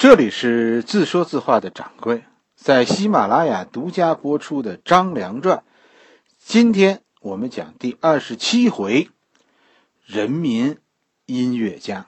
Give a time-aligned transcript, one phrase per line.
[0.00, 2.24] 这里是自说自话的掌柜，
[2.56, 5.58] 在喜马拉雅独家播出的《张良传》，
[6.38, 9.10] 今天我们讲第二十七回：
[10.06, 10.78] 人民
[11.26, 12.06] 音乐家。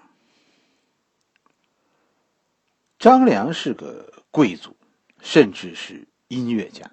[2.99, 4.75] 张良是个贵族，
[5.21, 6.93] 甚至是音乐家。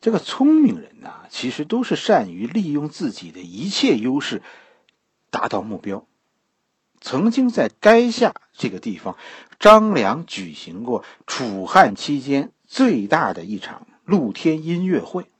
[0.00, 4.42] 这个聪明人呐，其实都是善于利用自己的一切优势，
[5.30, 6.04] 达到目标。
[7.00, 9.16] 曾经在垓下这个地方，
[9.58, 15.30] 张良举行过楚汉期间最大的一场露天音乐会。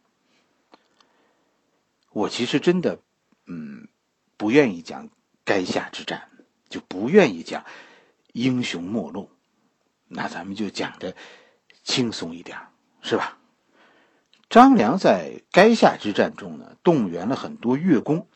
[2.12, 3.00] 我其实真的，
[3.47, 3.88] 嗯，
[4.37, 5.09] 不愿意讲
[5.45, 6.28] 垓下之战，
[6.69, 7.64] 就不愿意讲
[8.33, 9.30] 英雄末路。
[10.09, 11.16] 那咱们就讲的
[11.83, 12.59] 轻松一点，
[13.02, 13.38] 是吧？
[14.48, 18.28] 张良在垓下之战中呢，动员了很多乐工，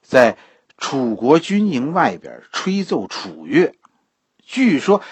[0.00, 0.38] 在。
[0.76, 3.74] 楚国军营外边吹奏楚乐，
[4.42, 5.02] 据说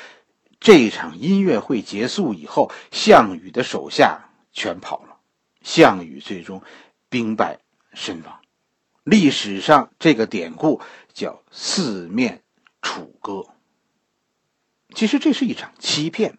[0.61, 5.17] 这场音乐会结束以后，项羽的手下全跑了，
[5.63, 6.63] 项羽最终
[7.09, 7.61] 兵败
[7.93, 8.41] 身亡。
[9.03, 10.81] 历史上这个典故
[11.13, 12.43] 叫“四面
[12.81, 13.47] 楚歌”。
[14.95, 16.39] 其实这是一场欺骗，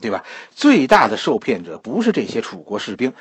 [0.00, 0.24] 对吧？
[0.50, 3.12] 最大的受骗者不是这些楚国士兵，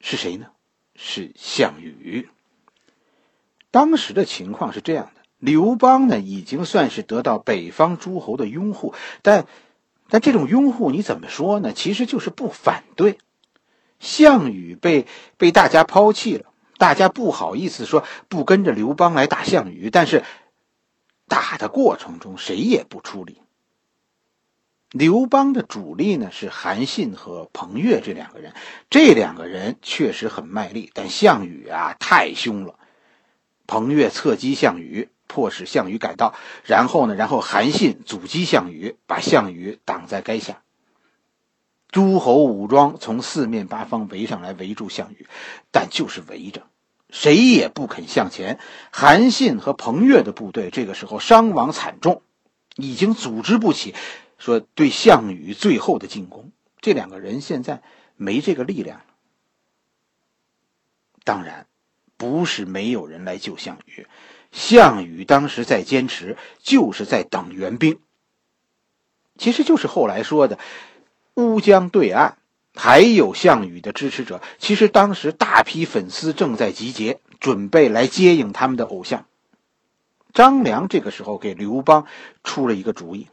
[0.00, 0.50] 是谁呢？
[0.94, 2.28] 是项羽。
[3.76, 9.46] 当时的情况是这样的：刘邦呢，已经算是得到北方诸侯的拥护，但，
[10.08, 11.74] 但这种拥护你怎么说呢？
[11.74, 13.18] 其实就是不反对。
[14.00, 16.46] 项羽被被大家抛弃了，
[16.78, 20.24] 大家不好意思说不跟着刘邦来打项羽，但是
[21.28, 23.42] 打的过程中谁也不出力。
[24.90, 28.54] 刘邦的主力呢是韩信和彭越这两个人，
[28.88, 32.78] 这两个人确实很卖力，但项羽啊太凶了。
[33.66, 36.34] 彭越侧击项羽，迫使项羽改道。
[36.64, 37.14] 然后呢？
[37.14, 40.62] 然后韩信阻击项羽，把项羽挡在垓下。
[41.90, 45.26] 诸侯武装从四面八方围上来，围住项羽，
[45.70, 46.66] 但就是围着，
[47.10, 48.58] 谁也不肯向前。
[48.90, 52.22] 韩信和彭越的部队这个时候伤亡惨重，
[52.74, 53.94] 已经组织不起
[54.36, 56.52] 说对项羽最后的进攻。
[56.80, 57.82] 这两个人现在
[58.16, 59.04] 没这个力量了。
[61.24, 61.66] 当然。
[62.16, 64.06] 不是没有人来救项羽，
[64.52, 67.98] 项羽当时在坚持，就是在等援兵。
[69.36, 70.58] 其实就是后来说的
[71.34, 72.38] 乌江对岸
[72.74, 74.40] 还有项羽的支持者。
[74.58, 79.26] 其实当时大批粉丝正在集结，准备来接应他们的偶像。
[80.32, 82.06] 张良这个时候给刘邦
[82.44, 83.28] 出了一个主意：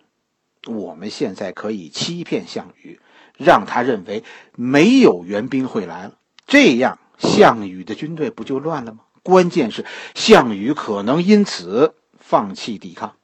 [0.68, 3.00] 我们现在可以欺骗项羽，
[3.38, 4.24] 让他认为
[4.56, 6.16] 没有援兵会来了，
[6.48, 7.00] 这样。
[7.18, 9.00] 项羽的军队不就乱了吗？
[9.22, 9.86] 关键是
[10.16, 13.16] 项羽可能因此放弃抵抗。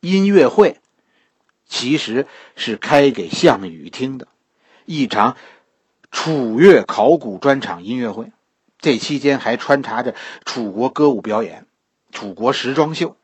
[0.00, 0.78] 音乐会
[1.66, 4.28] 其实是开给项羽听的，
[4.84, 5.36] 一场
[6.10, 8.30] 楚乐考古专场音乐会。
[8.78, 10.14] 这期间还穿插着
[10.44, 11.66] 楚国歌舞表演、
[12.10, 13.16] 楚国时装秀。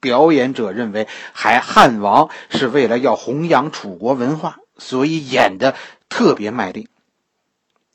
[0.00, 5.76] 表演者认为，还汉王是为了要弘扬楚国文化，所以演的
[6.08, 6.88] 特别卖力。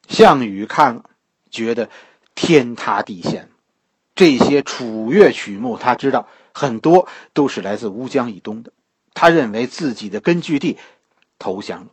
[0.07, 1.03] 项羽看了，
[1.49, 1.89] 觉得
[2.35, 3.49] 天塌地陷。
[4.15, 8.71] 这些楚乐曲目，他知道很多都是来自乌江以东的。
[9.13, 10.77] 他认为自己的根据地
[11.39, 11.87] 投降了。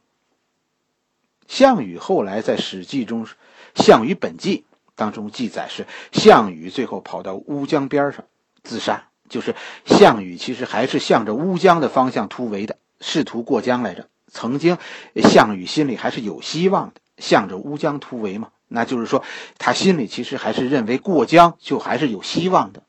[1.49, 3.27] 项羽后来在《史记》中，
[3.75, 4.59] 《项羽本纪》
[4.95, 8.25] 当中记载是项羽最后跑到乌江边上
[8.63, 14.09] 自杀，就是项羽其实还是向着乌江的方向突围的，试图过江来着。
[14.29, 14.79] 曾经，
[15.17, 17.01] 项羽心里还是有希望的。
[17.19, 19.25] 向着乌江突围嘛，那就是说，
[19.59, 22.83] 他心里其实还是认为过江就还是有希望的。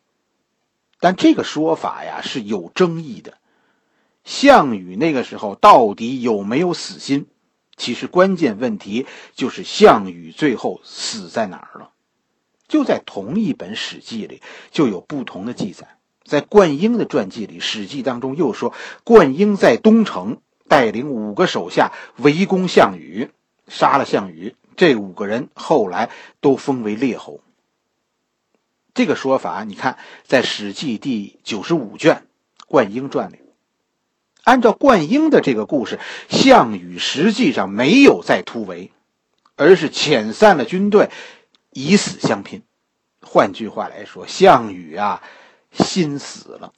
[1.00, 3.38] 但这个说法呀是有争议的。
[4.24, 7.28] 项羽那个时候到底有没有死心？
[7.76, 11.90] 其实关键问题就是项羽最后死在哪儿了。
[12.68, 14.42] 就在同一本《史记》里
[14.72, 15.98] 就有不同的记载。
[16.24, 18.74] 在灌婴的传记里，《史记》当中又说，
[19.04, 23.30] 灌婴在东城带领五个手下围攻项羽。
[23.74, 26.12] 杀了项羽，这五个人后来
[26.42, 27.42] 都封为列侯。
[28.94, 29.98] 这个说法，你看
[30.28, 32.28] 在《史记》第九十五卷
[32.68, 33.40] 《灌婴传》里，
[34.44, 36.00] 按照灌婴的这个故事，
[36.30, 38.92] 项羽实际上没有再突围，
[39.56, 41.10] 而是遣散了军队，
[41.72, 42.62] 以死相拼。
[43.22, 45.24] 换句话来说，项羽啊，
[45.72, 46.74] 心死了。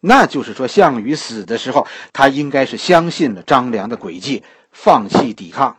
[0.00, 4.42] 那就是说，项羽死的时候，他应该是相信了张良的诡计。
[4.70, 5.78] 放弃抵抗，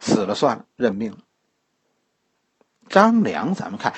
[0.00, 1.18] 死了算了，认命了。
[2.88, 3.92] 张良，咱们看，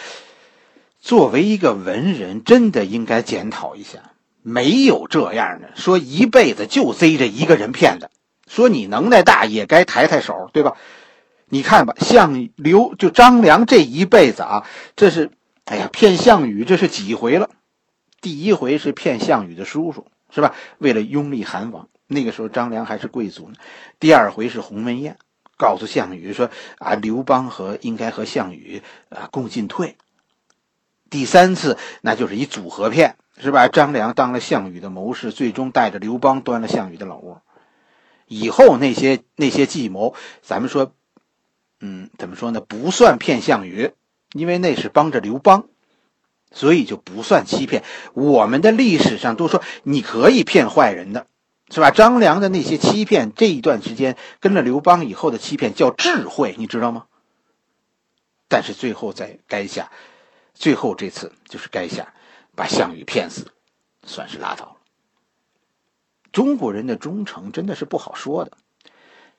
[0.98, 8.10] 作为一个文人，真的应该检讨一下，没有这样的，说一辈子就贼着一个人骗的，
[8.48, 10.76] 说你能耐大也该抬抬手，对吧？
[11.52, 14.66] 你看吧，项刘就张良这一辈子啊，
[14.96, 15.30] 这是，
[15.64, 17.50] 哎呀，骗项羽这是几回了？
[18.20, 20.54] 第一回是骗项羽的叔叔，是吧？
[20.78, 23.54] 为了拥立韩王，那个时候张良还是贵族呢。
[23.98, 25.16] 第二回是鸿门宴，
[25.56, 29.96] 告诉项羽说啊，刘邦和应该和项羽啊共进退。
[31.08, 33.68] 第三次那就是一组合骗，是吧？
[33.68, 37.42] 张良当了项羽的谋士，最终带着刘邦端了项羽的老窝。
[38.26, 40.92] 以后那些那些计谋，咱们说。
[41.82, 42.60] 嗯，怎么说呢？
[42.60, 43.92] 不算骗项羽，
[44.34, 45.64] 因为那是帮着刘邦，
[46.52, 47.84] 所以就不算欺骗。
[48.12, 51.26] 我们的历史上都说你可以骗坏人的，
[51.70, 51.90] 是吧？
[51.90, 57.06] 张良的那些欺骗，这一段时间跟了刘邦以后的欺骗叫智慧，你知道吗？
[58.48, 59.90] 但是最后在垓下，
[60.54, 62.12] 最后这次就是垓下
[62.54, 63.52] 把项羽骗死，
[64.04, 64.76] 算是拉倒了。
[66.32, 68.52] 中国人的忠诚真的是不好说的，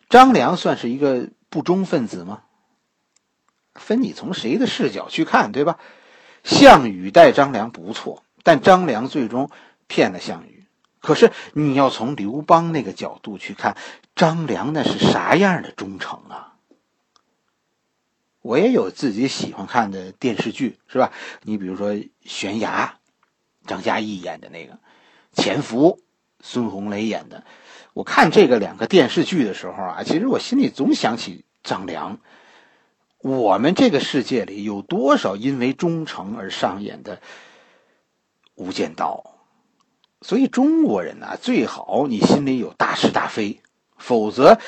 [0.10, 1.30] 张良算是一个。
[1.54, 2.44] 不忠分子吗？
[3.76, 5.80] 分你从谁的视角去看，对吧？
[6.46, 9.50] 项羽待张良不错，但张良最终
[9.88, 10.61] 骗了项羽。
[11.02, 13.76] 可是你要从刘邦那个角度去看，
[14.16, 16.54] 张良那是啥样的忠诚啊？
[18.42, 21.12] 我也有自己喜欢看的电视剧，是吧？
[21.44, 21.94] 你比如说
[22.24, 22.98] 《悬崖》，
[23.68, 24.74] 张嘉译演的那个；
[25.34, 26.00] 《潜伏》，
[26.40, 27.44] 孙红雷演的。
[27.94, 32.20] 我看这个两个电视剧的时候啊，其实我心里总想起张良。
[33.20, 37.22] 我们这个世界里有多少因为忠诚而上演的
[38.56, 39.24] 无间道？
[40.22, 43.62] 所以中国人呢，最好你心里有大是大非，
[43.98, 44.60] 否则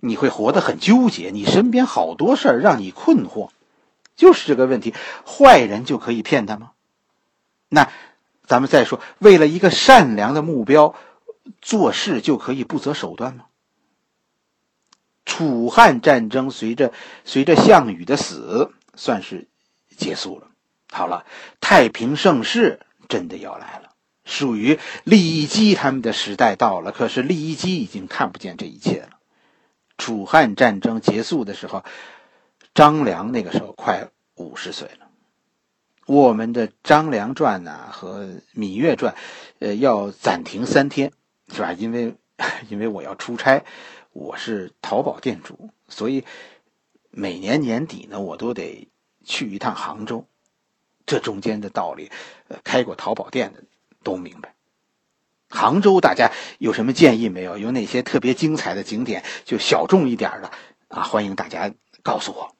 [0.00, 1.30] 你会活得很纠结。
[1.30, 3.50] 你身边好多事儿让你困惑，
[4.16, 4.94] 就是这个问题：
[5.26, 6.72] 坏人就可以骗他吗？
[7.68, 7.90] 那
[8.46, 10.94] 咱们再说，为了一个善良的目标。
[11.60, 13.46] 做事就可以不择手段吗？
[15.24, 16.92] 楚汉战争随着
[17.24, 19.48] 随着项羽的死算是
[19.96, 20.46] 结束了。
[20.92, 21.26] 好了，
[21.60, 22.78] 太平盛世
[23.08, 23.91] 真的要来了，
[24.24, 26.92] 属于李基他们的时代到了。
[26.92, 29.18] 可是李基已经看不见这一切了。
[29.98, 31.84] 楚汉战争结束的时候，
[32.74, 35.08] 张良那个时候快五十岁了。
[36.06, 38.24] 我们的《张良传》呐和
[38.54, 39.14] 《芈月传》，
[39.60, 41.12] 呃，要暂停三天。
[41.54, 41.74] 是吧？
[41.74, 42.14] 因为，
[42.70, 43.62] 因为我要出差，
[44.12, 46.24] 我是淘宝店主，所以
[47.10, 48.88] 每年年底呢，我都得
[49.22, 50.26] 去一趟杭州。
[51.04, 52.10] 这中间的道理，
[52.48, 53.64] 呃，开过淘宝店的
[54.02, 54.54] 都明白。
[55.48, 57.58] 杭州大家有什么建议没有？
[57.58, 60.50] 有哪些特别精彩的景点，就小众一点的
[60.88, 61.02] 啊？
[61.02, 61.72] 欢迎大家
[62.02, 62.54] 告诉我。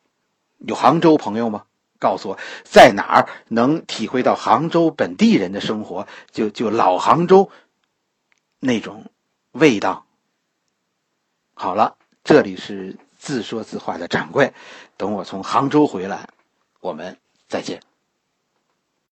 [0.58, 1.64] 有杭州朋友吗？
[1.98, 6.08] 告诉我在哪儿能体会到杭州本地人的生活？
[6.32, 7.50] 就就老杭州。
[8.58, 9.10] 那种
[9.52, 10.04] 味道。
[11.54, 14.52] 好了，这里是自说自话的掌柜，
[14.96, 16.28] 等我从杭州回来，
[16.80, 17.18] 我们
[17.48, 17.80] 再见。